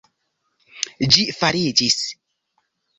Ĝi 1.17 1.27
fariĝis! 1.43 2.03